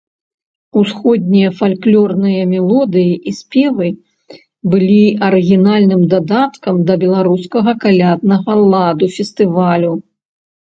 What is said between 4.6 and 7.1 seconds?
былі арыгінальным дадаткам да